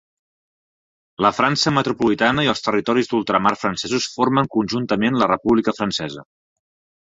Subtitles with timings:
[1.25, 6.27] La França metropolitana i els territoris d'ultramar francesos formen conjuntament la República Francesa.